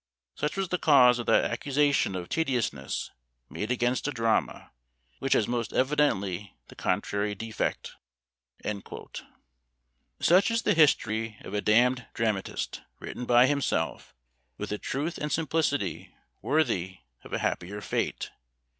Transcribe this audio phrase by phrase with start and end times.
[0.33, 3.11] Such was the cause of that accusation of tediousness
[3.51, 4.71] made against a drama,
[5.19, 7.95] which has most evidently the contrary defect!"
[10.19, 14.15] Such is the history of a damned dramatist, written by himself,
[14.57, 18.31] with a truth and simplicity worthy of a happier fate.